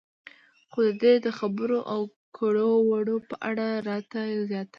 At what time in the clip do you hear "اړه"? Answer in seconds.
3.49-3.67